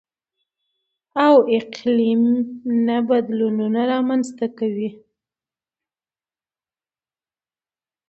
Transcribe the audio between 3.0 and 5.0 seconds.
بـدلونـونه رامـنځتـه کوي.